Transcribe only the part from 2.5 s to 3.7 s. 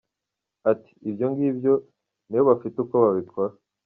bafite uko babikora”.